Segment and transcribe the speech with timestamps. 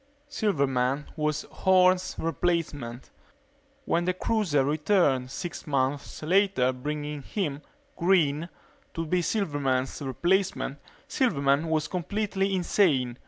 [0.27, 3.11] Silverman was Horne's replacement.
[3.85, 7.61] When the cruiser returned six months later bringing him,
[7.95, 8.49] Green,
[8.95, 13.19] to be Silverman's replacement, Silverman was completely insane.